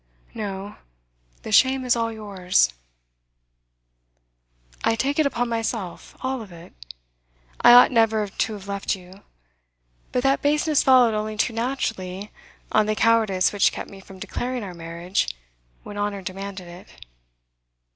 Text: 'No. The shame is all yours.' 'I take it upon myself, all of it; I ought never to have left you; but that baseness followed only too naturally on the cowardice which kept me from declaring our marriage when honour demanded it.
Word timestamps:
'No. 0.33 0.77
The 1.43 1.51
shame 1.51 1.85
is 1.85 1.95
all 1.95 2.11
yours.' 2.11 2.73
'I 4.83 4.95
take 4.95 5.19
it 5.19 5.27
upon 5.27 5.47
myself, 5.47 6.17
all 6.21 6.41
of 6.41 6.51
it; 6.51 6.73
I 7.61 7.73
ought 7.73 7.91
never 7.91 8.27
to 8.27 8.53
have 8.53 8.67
left 8.67 8.95
you; 8.95 9.21
but 10.11 10.23
that 10.23 10.41
baseness 10.41 10.81
followed 10.81 11.13
only 11.13 11.37
too 11.37 11.53
naturally 11.53 12.31
on 12.71 12.87
the 12.87 12.95
cowardice 12.95 13.53
which 13.53 13.71
kept 13.71 13.91
me 13.91 13.99
from 13.99 14.17
declaring 14.17 14.63
our 14.63 14.73
marriage 14.73 15.35
when 15.83 15.99
honour 15.99 16.23
demanded 16.23 16.67
it. 16.67 16.95